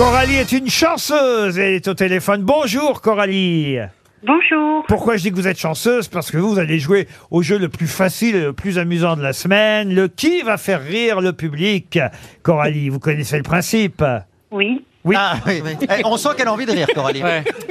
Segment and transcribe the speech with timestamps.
[0.00, 1.58] Coralie est une chanceuse.
[1.58, 2.40] Elle est au téléphone.
[2.40, 3.76] Bonjour Coralie.
[4.26, 4.82] Bonjour.
[4.88, 6.08] Pourquoi je dis que vous êtes chanceuse?
[6.08, 9.14] Parce que vous, vous allez jouer au jeu le plus facile et le plus amusant
[9.14, 9.94] de la semaine.
[9.94, 11.98] Le qui va faire rire le public?
[12.42, 14.02] Coralie, vous connaissez le principe?
[14.50, 14.86] Oui.
[15.04, 15.16] Oui.
[15.18, 15.60] Ah, oui.
[15.82, 17.22] Eh, on sent qu'elle a envie de rire, Coralie.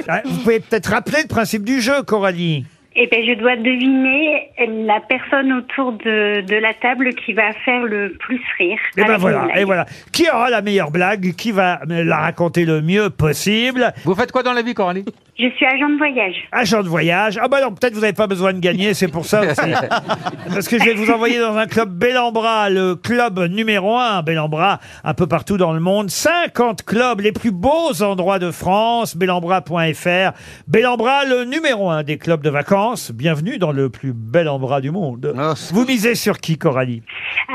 [0.06, 2.64] Ah, Vous pouvez peut-être rappeler le principe du jeu, Coralie.
[2.96, 4.50] Eh bien, je dois deviner
[4.86, 8.78] la personne autour de, de la table qui va faire le plus rire.
[8.96, 9.58] Et ben avec voilà, une blague.
[9.60, 9.86] et voilà.
[10.12, 14.32] Qui aura la meilleure blague Qui va me la raconter le mieux possible Vous faites
[14.32, 15.04] quoi dans la vie, Coralie?
[15.42, 16.34] Je suis agent de voyage.
[16.52, 17.38] Agent de voyage.
[17.42, 19.72] Ah bah non, peut-être vous n'avez pas besoin de gagner, c'est pour ça aussi.
[20.52, 24.80] Parce que je vais vous envoyer dans un club Bellambra, le club numéro un, Bellambra,
[25.02, 26.10] un peu partout dans le monde.
[26.10, 30.32] 50 clubs, les plus beaux endroits de France, bellambra.fr.
[30.68, 33.10] Bellambra, le numéro un des clubs de vacances.
[33.12, 35.34] Bienvenue dans le plus bel embras du monde.
[35.38, 37.02] Oh, c'est- Vous misez sur qui, Coralie?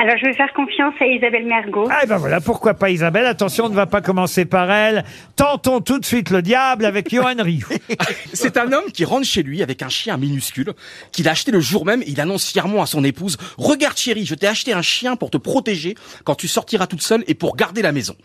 [0.02, 1.88] Alors, je vais faire confiance à Isabelle Mergot.
[1.92, 3.26] Ah, et ben voilà, pourquoi pas Isabelle?
[3.28, 5.04] Attention, on ne va pas commencer par elle.
[5.36, 7.75] Tentons tout de suite le diable avec Johan Rioux.
[8.34, 10.74] C'est un homme qui rentre chez lui avec un chien minuscule
[11.12, 14.26] qu'il a acheté le jour même et il annonce fièrement à son épouse "Regarde chérie,
[14.26, 17.56] je t'ai acheté un chien pour te protéger quand tu sortiras toute seule et pour
[17.56, 18.16] garder la maison."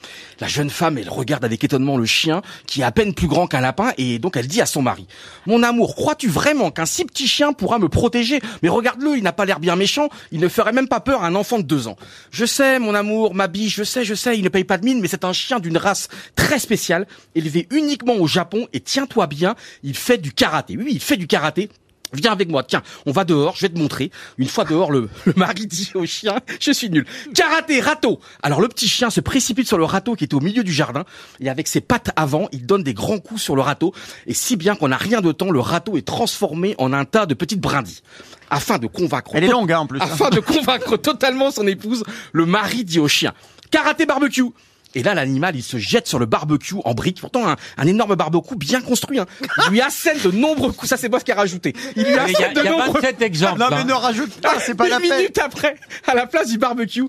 [0.41, 3.47] La jeune femme, elle regarde avec étonnement le chien qui est à peine plus grand
[3.47, 5.07] qu'un lapin et donc elle dit à son mari
[5.47, 8.41] "Mon amour, crois-tu vraiment qu'un si petit chien pourra me protéger?
[8.63, 11.27] Mais regarde-le, il n'a pas l'air bien méchant, il ne ferait même pas peur à
[11.27, 11.97] un enfant de deux ans."
[12.31, 14.85] "Je sais, mon amour, ma biche, je sais, je sais, il ne paye pas de
[14.85, 19.27] mine, mais c'est un chien d'une race très spéciale, élevé uniquement au Japon et tiens-toi
[19.31, 20.77] bien, il fait du karaté.
[20.77, 21.71] Oui, oui, il fait du karaté.
[22.13, 24.11] Viens avec moi, tiens, on va dehors, je vais te montrer.
[24.37, 27.07] Une fois dehors, le, le mari dit au chien, je suis nul.
[27.35, 30.65] Karaté, râteau Alors le petit chien se précipite sur le râteau qui était au milieu
[30.65, 31.05] du jardin,
[31.39, 33.95] et avec ses pattes avant, il donne des grands coups sur le râteau,
[34.27, 37.27] et si bien qu'on n'a rien de temps, le râteau est transformé en un tas
[37.27, 38.01] de petites brindilles.
[38.51, 39.31] Afin de convaincre...
[39.35, 40.01] Elle est longue, hein, en plus.
[40.01, 43.33] Afin de convaincre totalement son épouse, le mari dit au chien
[43.71, 44.43] Karaté barbecue
[44.95, 47.21] et là, l'animal, il se jette sur le barbecue en briques.
[47.21, 49.21] Pourtant, un, un énorme barbecue bien construit.
[49.21, 49.27] Hein.
[49.67, 50.89] Il lui assène de nombreux coups.
[50.89, 51.75] Ça, c'est ce qu'il a rajouté.
[51.97, 53.61] Il lui Il y a, assène il de y a nombreux 27 exemples.
[53.61, 53.85] Non, mais hein.
[53.85, 55.17] ne rajoute pas, c'est pas Une la peine.
[55.17, 55.77] minute après,
[56.07, 57.05] à la place du barbecue,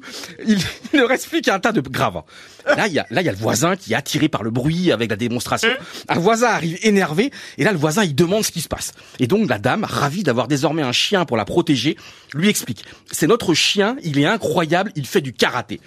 [0.45, 0.59] il,
[0.93, 2.25] il ne reste plus qu'un tas de gravats.
[2.67, 4.51] Là, il y a, là, il y a le voisin qui est attiré par le
[4.51, 5.69] bruit avec la démonstration.
[6.07, 8.91] Un voisin arrive énervé, et là, le voisin, il demande ce qui se passe.
[9.19, 11.97] Et donc, la dame, ravie d'avoir désormais un chien pour la protéger,
[12.33, 12.85] lui explique.
[13.11, 15.81] C'est notre chien, il est incroyable, il fait du karaté.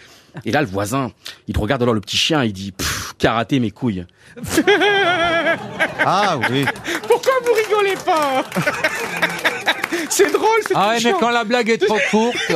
[0.45, 1.13] Et là, le voisin,
[1.49, 2.73] il regarde alors le petit chien, il dit,
[3.19, 4.05] karaté mes couilles.
[6.07, 6.65] Ah oui.
[7.09, 8.45] Pourquoi vous rigolez pas
[10.11, 11.19] C'est drôle, c'est Ah ouais, mais touchant.
[11.21, 12.37] quand la blague est trop courte.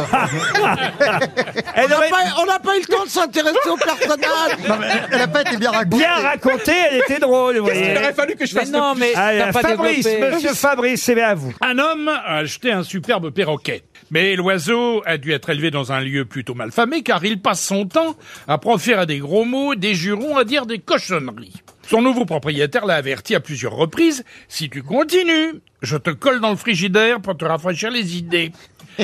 [1.75, 4.59] Elle aurait on n'a pas eu le temps de s'intéresser au personnage.
[4.69, 5.97] Non, mais elle n'a pas été bien racontée.
[5.97, 7.93] bien raconté, elle était drôle, vous voyez.
[7.93, 10.35] Il aurait fallu que je Mais fasse non, mais Allez, t'as pas Fabrice, développé.
[10.35, 11.53] monsieur Fabrice, c'est bien à vous.
[11.61, 13.85] Un homme a acheté un superbe perroquet.
[14.11, 17.87] Mais l'oiseau a dû être élevé dans un lieu plutôt malfamé car il passe son
[17.87, 21.63] temps à proférer des gros mots, des jurons, à dire des cochonneries.
[21.87, 26.51] Son nouveau propriétaire l'a averti à plusieurs reprises, si tu continues, je te colle dans
[26.51, 28.53] le frigidaire pour te rafraîchir les idées.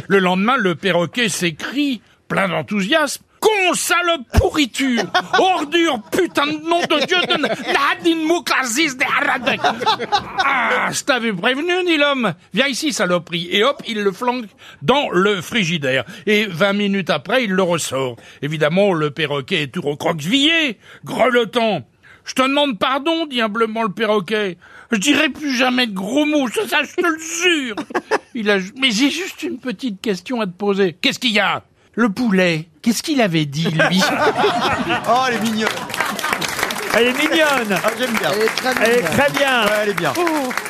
[0.08, 3.22] Le lendemain, le perroquet s'écrie, plein d'enthousiasme,
[3.72, 5.04] Sale pourriture
[5.38, 9.60] Ordure, putain de nom de Dieu de Nadine de Haradek
[10.38, 12.34] Ah, je t'avais prévenu, dit l'homme.
[12.52, 13.48] Viens ici, saloperie.
[13.50, 14.46] Et hop, il le flanque
[14.82, 16.04] dans le frigidaire.
[16.26, 18.16] Et vingt minutes après, il le ressort.
[18.42, 21.82] Évidemment, le perroquet est tout recroquevillé, grelottant.
[22.24, 24.56] Je te demande pardon, dit humblement le perroquet.
[24.90, 27.76] Je dirai plus jamais de gros mots, ça, ça, je te le jure.
[28.34, 30.96] Il a, mais j'ai juste une petite question à te poser.
[31.00, 31.62] Qu'est-ce qu'il y a?
[31.94, 34.02] Le poulet, qu'est-ce qu'il avait dit, lui?
[35.08, 35.68] Oh, elle est mignonne.
[36.96, 37.80] Elle est mignonne.
[37.84, 38.30] Ah, j'aime bien.
[38.84, 39.64] Elle est très bien.
[39.64, 40.12] Ouais, elle est bien.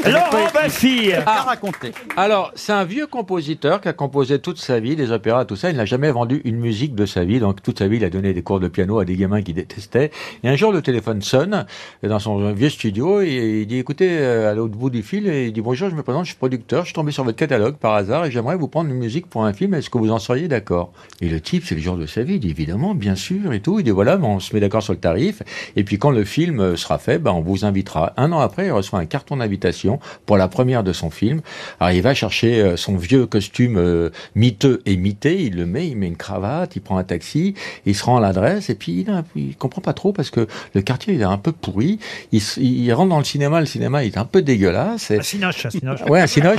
[0.06, 1.08] Laurent Baffy.
[1.08, 1.92] Bien raconté.
[2.16, 5.70] Alors, c'est un vieux compositeur qui a composé toute sa vie des opéras, tout ça.
[5.70, 7.40] Il n'a jamais vendu une musique de sa vie.
[7.40, 9.52] Donc, toute sa vie, il a donné des cours de piano à des gamins qui
[9.52, 10.10] détestaient.
[10.42, 11.66] Et un jour, le téléphone sonne
[12.02, 15.48] dans son vieux studio et il dit, écoutez, euh, à l'autre bout du fil, et
[15.48, 17.76] il dit, bonjour, je me présente, je suis producteur, je suis tombé sur votre catalogue
[17.76, 19.74] par hasard et j'aimerais vous prendre une musique pour un film.
[19.74, 20.90] Est-ce que vous en seriez d'accord?
[21.20, 22.36] Et le type, c'est le jour de sa vie.
[22.36, 23.78] Il dit, évidemment, bien sûr et tout.
[23.78, 25.42] Il dit, voilà, on se met d'accord sur le tarif.
[25.76, 28.12] Et puis, quand le film sera fait, ben, on vous invitera.
[28.16, 31.42] Un an après, il reçoit un carton d'invitation pour la première de son film.
[31.80, 35.88] Alors, il va chercher euh, son vieux costume euh, miteux et mité, il le met,
[35.88, 39.00] il met une cravate, il prend un taxi, il se rend à l'adresse, et puis
[39.06, 41.98] il, a- il comprend pas trop parce que le quartier il est un peu pourri.
[42.32, 45.10] Il, rentre dans le cinéma, le cinéma il est un peu dégueulasse.
[45.10, 46.00] et- Un Sinoche, un Sinoche.
[46.08, 46.58] Ouais, un cinoche.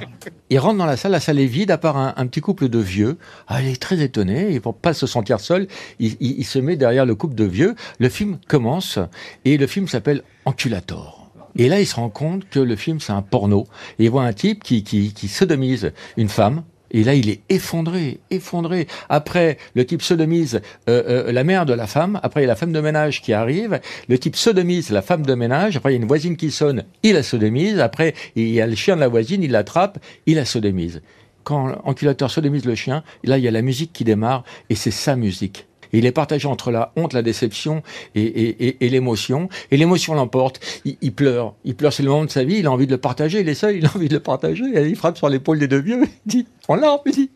[0.50, 2.68] il rentre dans la salle, la salle est vide, à part un, un petit couple
[2.68, 3.16] de vieux.
[3.48, 5.68] Ah, il est très étonné, et pour pas se sentir seul,
[5.98, 7.74] il, il- il se met derrière le couple de vieux.
[7.98, 8.95] Le film commence,
[9.44, 11.30] et le film s'appelle Enculator.
[11.58, 13.66] Et là, il se rend compte que le film, c'est un porno.
[13.98, 17.40] Et il voit un type qui, qui, qui sodomise une femme, Et là, il est
[17.48, 18.86] effondré, effondré.
[19.08, 22.20] Après, le type sodomise euh, euh, la mère de la femme.
[22.22, 23.80] Après, il y a la femme de ménage qui arrive.
[24.08, 25.76] Le type sodomise la femme de ménage.
[25.76, 27.80] Après, il y a une voisine qui sonne, il la sodomise.
[27.80, 31.02] Après, il y a le chien de la voisine, il l'attrape, il la sodomise.
[31.42, 34.90] Quand l'anculateur sodomise le chien, là, il y a la musique qui démarre, et c'est
[34.90, 35.66] sa musique.
[35.92, 37.82] Et il est partagé entre la honte, la déception
[38.14, 39.48] et, et, et, et l'émotion.
[39.70, 40.60] Et l'émotion l'emporte.
[40.84, 41.54] Il, il pleure.
[41.64, 42.56] Il pleure, c'est le moment de sa vie.
[42.58, 43.40] Il a envie de le partager.
[43.40, 44.64] Il est seul, il a envie de le partager.
[44.74, 46.02] Et il frappe sur l'épaule des deux vieux.
[46.26, 47.30] Il dit, en larmes, il dit,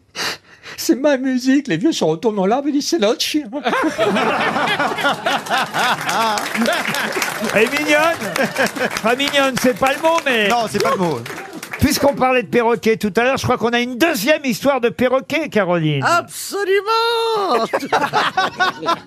[0.77, 1.69] c'est ma musique.
[1.69, 2.69] Les vieux se retournent en larmes.
[2.69, 3.49] Il dit, c'est notre chien.
[7.55, 8.35] Elle est mignonne
[9.03, 10.49] Pas mignonne, c'est pas le mot, mais...
[10.49, 11.19] Non, c'est pas le mot.
[11.81, 14.91] Puisqu'on parlait de perroquet tout à l'heure, je crois qu'on a une deuxième histoire de
[14.91, 16.05] perroquet, Caroline.
[16.05, 17.65] Absolument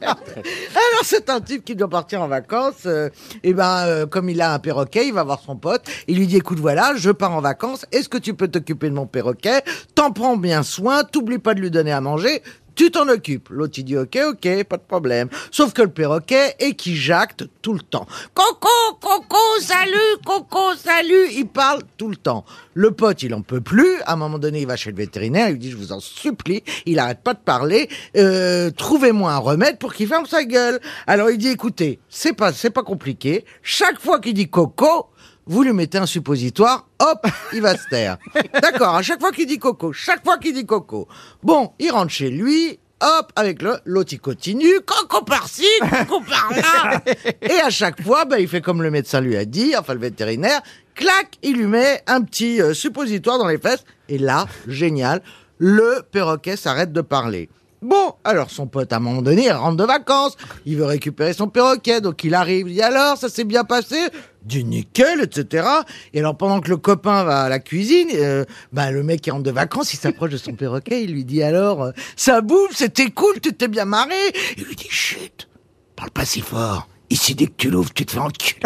[0.01, 2.85] Alors c'est un type qui doit partir en vacances.
[2.85, 3.09] euh,
[3.43, 5.83] et ben euh, comme il a un perroquet, il va voir son pote.
[6.07, 7.85] Il lui dit écoute voilà, je pars en vacances.
[7.91, 9.61] Est-ce que tu peux t'occuper de mon perroquet?
[9.95, 11.03] T'en prends bien soin.
[11.03, 12.41] T'oublies pas de lui donner à manger.
[12.75, 13.49] Tu t'en occupes.
[13.49, 15.29] L'autre il dit ok ok pas de problème.
[15.51, 18.07] Sauf que le perroquet est qui jacte tout le temps.
[18.33, 18.67] Coco
[18.99, 21.29] coco salut coco salut.
[21.33, 22.45] Il parle tout le temps.
[22.73, 24.01] Le pote il en peut plus.
[24.05, 25.49] À un moment donné il va chez le vétérinaire.
[25.49, 26.63] Il lui dit je vous en supplie.
[26.85, 27.89] Il arrête pas de parler.
[28.17, 30.79] Euh, Trouvez-moi un remède pour qu'il ferme sa gueule.
[31.07, 33.45] Alors il dit écoutez c'est pas c'est pas compliqué.
[33.61, 35.07] Chaque fois qu'il dit coco
[35.45, 38.17] vous lui mettez un suppositoire, hop, il va se taire.
[38.61, 41.07] D'accord, à chaque fois qu'il dit coco, chaque fois qu'il dit coco.
[41.41, 47.01] Bon, il rentre chez lui, hop, avec le, l'autre il continue, coco par-ci, coco par-là.
[47.41, 49.99] Et à chaque fois, ben, il fait comme le médecin lui a dit, enfin le
[49.99, 50.61] vétérinaire,
[50.95, 53.83] clac, il lui met un petit euh, suppositoire dans les fesses.
[54.09, 55.21] Et là, génial,
[55.57, 57.49] le perroquet s'arrête de parler.
[57.83, 60.37] Bon, alors son pote, à un moment donné, rentre de vacances.
[60.65, 62.69] Il veut récupérer son perroquet, donc il arrive.
[62.69, 63.97] Il dit alors, ça s'est bien passé?
[64.45, 65.67] Du nickel, etc.
[66.13, 69.31] Et alors, pendant que le copain va à la cuisine, euh, bah, le mec qui
[69.31, 71.03] rentre de vacances, il s'approche de son perroquet.
[71.03, 74.15] Il lui dit alors, euh, ça bouffe, c'était cool, tu t'es bien marré?
[74.57, 75.49] Il lui dit, chut,
[75.97, 76.87] parle pas si fort.
[77.09, 78.61] Ici, dès que tu l'ouvres, tu te fais enculer.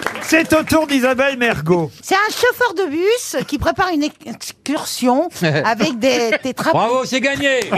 [0.22, 1.90] C'est au tour d'Isabelle Mergot.
[2.02, 6.70] C'est un chauffeur de bus qui prépare une excursion avec des tétra...
[6.72, 7.60] Bravo, c'est gagné.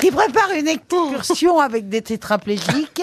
[0.00, 3.02] qui prépare une excursion avec des tétraplégiques.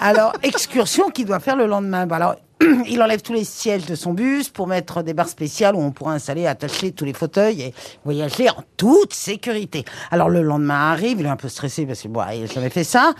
[0.00, 2.06] Alors, excursion qu'il doit faire le lendemain.
[2.06, 2.36] Bah, Alors,
[2.86, 5.90] il enlève tous les sièges de son bus pour mettre des barres spéciales où on
[5.90, 7.74] pourra installer, attacher tous les fauteuils et
[8.04, 9.84] voyager en toute sécurité.
[10.10, 12.70] Alors, le lendemain arrive, il est un peu stressé parce que, bon, il n'a jamais
[12.70, 13.14] fait ça.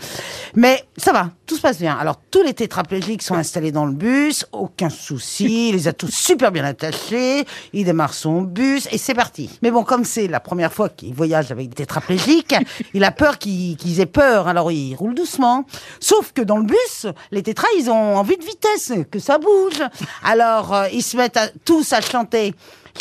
[0.55, 1.95] Mais ça va, tout se passe bien.
[1.95, 6.11] Alors, tous les tétraplégiques sont installés dans le bus, aucun souci, il les a tous
[6.11, 9.59] super bien attachés, il démarre son bus et c'est parti.
[9.61, 12.55] Mais bon, comme c'est la première fois qu'il voyage avec des tétraplégiques,
[12.93, 15.65] il a peur qu'ils aient peur, alors il roule doucement.
[15.99, 19.81] Sauf que dans le bus, les tétras, ils ont envie de vitesse, que ça bouge.
[20.23, 22.53] Alors, euh, ils se mettent tous à chanter.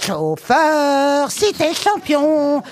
[0.03, 2.63] Chauffeur, si t'es champion,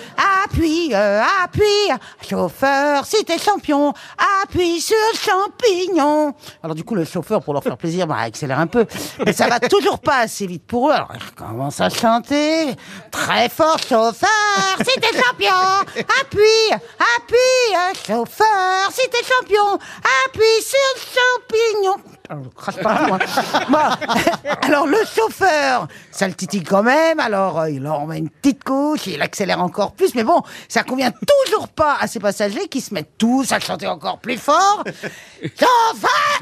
[0.44, 1.88] appuie, euh, appuie.
[2.28, 3.94] Chauffeur, si t'es champion,
[4.43, 6.34] appuie sur le champignon.
[6.62, 8.87] Alors du coup, le chauffeur, pour leur faire plaisir, bah, accélère un peu.
[9.25, 10.93] Mais ça va toujours pas assez vite pour eux.
[10.93, 12.75] Alors, ils commencent à chanter
[13.10, 13.78] très fort.
[13.78, 15.52] Chauffeur, si t'es champion,
[16.20, 16.72] appuie,
[17.16, 18.02] appuie.
[18.06, 19.78] Chauffeur, si t'es champion,
[20.26, 22.12] appuie sur le champignon.
[22.32, 23.19] Alors, je crache pas moi.
[23.69, 23.79] Bon.
[24.62, 27.20] Alors le chauffeur, ça le titille quand même.
[27.20, 30.14] Alors euh, il en met une petite couche, il accélère encore plus.
[30.14, 33.86] Mais bon, ça convient toujours pas à ces passagers qui se mettent tous à chanter
[33.86, 34.82] encore plus fort.
[35.43, 36.41] Chauffeur,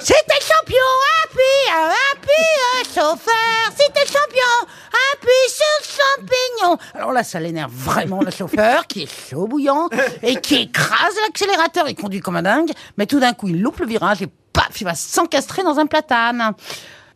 [0.00, 0.88] t'es champion,
[1.24, 1.70] appuie,
[2.12, 4.68] appuie, euh, chauffeur, t'es champion,
[5.12, 6.78] appuie sur champignon.
[6.94, 9.88] Alors là, ça l'énerve vraiment le chauffeur qui est chaud bouillant
[10.22, 11.88] et qui écrase l'accélérateur.
[11.88, 14.80] Il conduit comme un dingue, mais tout d'un coup, il loupe le virage et paf,
[14.80, 16.52] il va s'encastrer dans un platane.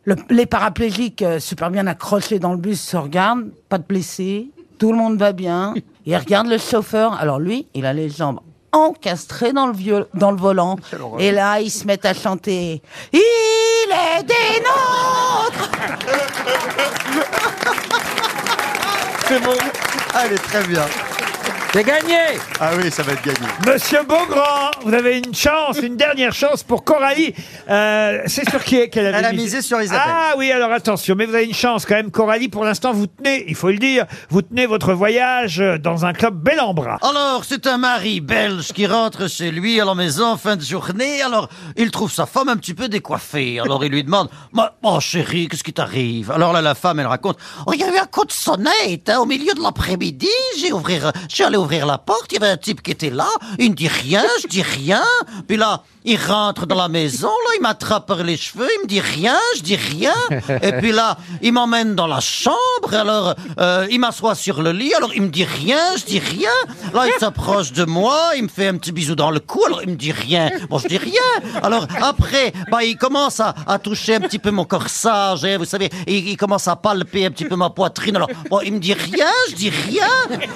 [0.05, 4.49] Le- les paraplégiques euh, super bien accrochés dans le bus se regardent, pas de blessés,
[4.77, 5.73] tout le monde va bien.
[6.05, 7.13] Ils regardent le chauffeur.
[7.13, 8.39] Alors lui, il a les jambes
[8.73, 10.77] encastrées dans le, viol- dans le volant.
[11.19, 12.81] Et là, ils se mettent à chanter.
[13.13, 14.33] Il est des
[19.35, 21.12] Est très bien.
[21.75, 22.19] C'est gagné.
[22.59, 23.47] Ah oui, ça va être gagné.
[23.65, 27.33] Monsieur Beaugrand, vous avez une chance, une dernière chance pour Coralie.
[27.67, 30.03] Euh, c'est sur qui qu'elle avait Elle a misé sur Isabelle.
[30.07, 32.47] Ah oui, alors attention, mais vous avez une chance quand même, Coralie.
[32.47, 36.35] Pour l'instant, vous tenez, il faut le dire, vous tenez votre voyage dans un club
[36.35, 36.99] bel en bras.
[37.01, 40.61] Alors, c'est un mari belge qui rentre chez lui à la maison en fin de
[40.61, 41.23] journée.
[41.23, 43.59] Alors, il trouve sa femme un petit peu décoiffée.
[43.59, 46.29] Alors, il lui demande, Ma- oh chérie, qu'est-ce qui t'arrive?
[46.29, 49.09] Alors là, la femme, elle raconte, oh, il y a eu un coup de sonnette
[49.09, 50.29] hein, au milieu de l'après-midi.
[50.59, 53.27] J'ai ouvrir, j'ai allé ouvrir la porte, il y avait un type qui était là,
[53.57, 55.03] il ne dit rien, je dis rien.
[55.47, 58.87] Puis là, il rentre dans la maison, là, il m'attrape par les cheveux, il me
[58.87, 60.13] dit rien, je dis rien.
[60.61, 64.93] Et puis là, il m'emmène dans la chambre, alors euh, il m'assoit sur le lit,
[64.93, 66.51] alors il me dit rien, je dis rien.
[66.93, 69.81] Là, il s'approche de moi, il me fait un petit bisou dans le cou, alors
[69.81, 70.51] il me dit rien.
[70.69, 71.21] Bon, je dis rien.
[71.61, 75.65] Alors après, bah, il commence à, à toucher un petit peu mon corsage, hein, vous
[75.65, 78.17] savez, il, il commence à palper un petit peu ma poitrine.
[78.17, 80.07] Alors, bon, il me dit rien, je dis rien.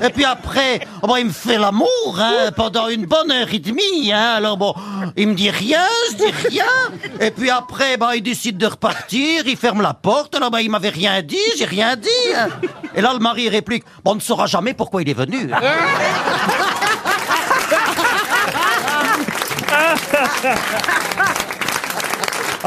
[0.03, 1.87] Et puis après, oh, bah, il me fait l'amour
[2.19, 4.11] hein, pendant une bonne heure et demie.
[4.13, 4.33] Hein.
[4.37, 4.73] Alors bon,
[5.15, 6.65] il me dit rien, je dis rien.
[7.19, 10.35] Et puis après, bah, il décide de repartir, il ferme la porte.
[10.35, 12.07] Alors bah, il m'avait rien dit, j'ai rien dit.
[12.35, 12.47] hein.
[12.95, 15.51] Et là, le mari réplique, bon, on ne saura jamais pourquoi il est venu.
[15.53, 15.59] hein.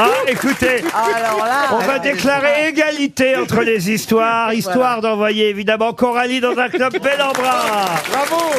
[0.02, 6.40] Ah, écoutez, Alors là, on va déclarer égalité entre les histoires, histoire d'envoyer évidemment Coralie
[6.40, 7.84] dans un club bel en bras.
[8.10, 8.54] Bravo